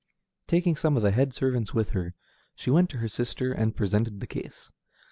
[0.47, 2.15] Taking some of the head servants with her,
[2.55, 4.71] she went to her sister and presented the case.